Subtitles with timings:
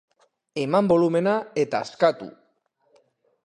[0.61, 2.33] Eman bolumena eta askatu!